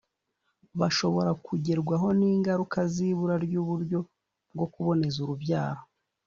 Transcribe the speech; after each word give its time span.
bashobora 0.79 1.31
kugerwaho 1.45 2.07
n’ingaruka 2.19 2.79
z’ibura 2.93 3.35
ry’uburyo 3.45 3.99
bwo 4.53 4.65
kuboneza 4.73 5.17
urubyaro, 5.25 5.81